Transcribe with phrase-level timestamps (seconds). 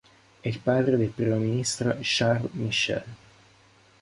[0.39, 3.03] È il padre del primo ministro Charles Michel.